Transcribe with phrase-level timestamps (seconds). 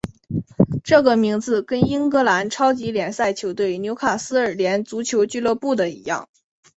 [0.83, 6.27] 这个名字跟英格兰超级联赛球队纽卡斯尔联足球俱乐部的一样。